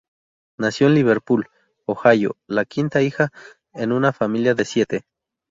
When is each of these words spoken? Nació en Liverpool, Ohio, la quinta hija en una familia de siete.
Nació 0.57 0.87
en 0.87 0.95
Liverpool, 0.95 1.47
Ohio, 1.85 2.35
la 2.47 2.65
quinta 2.65 3.03
hija 3.03 3.29
en 3.75 3.91
una 3.91 4.11
familia 4.11 4.55
de 4.55 4.65
siete. 4.65 5.05